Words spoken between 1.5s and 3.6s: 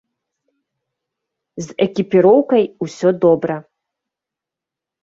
З экіпіроўкай усё добра.